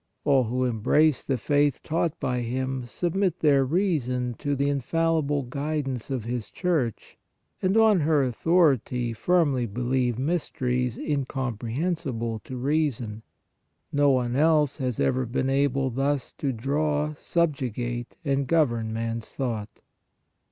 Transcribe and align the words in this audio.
All 0.25 0.45
who 0.45 0.65
embrace 0.65 1.23
the 1.23 1.37
faith 1.37 1.83
taught 1.83 2.19
by 2.19 2.39
Him, 2.39 2.85
submit 2.87 3.37
their 3.41 3.63
reason 3.63 4.33
to 4.39 4.55
the 4.55 4.67
infallible 4.67 5.43
guidance 5.43 6.09
of 6.09 6.23
His 6.23 6.49
Church 6.49 7.19
and, 7.61 7.77
on 7.77 7.99
her 7.99 8.23
au 8.23 8.31
thority, 8.31 9.15
firmly 9.15 9.67
believe 9.67 10.17
mysteries 10.17 10.97
incomprehensible 10.97 12.39
to 12.45 12.57
reason. 12.57 13.21
No 13.93 14.09
one 14.09 14.35
else 14.35 14.77
has 14.79 14.99
ever 14.99 15.27
been 15.27 15.51
able 15.51 15.91
thus 15.91 16.33
to 16.33 16.51
draw, 16.51 17.13
subjugate 17.19 18.15
and 18.25 18.47
govern 18.47 18.91
man 18.91 19.17
s 19.17 19.35
thought. 19.35 19.81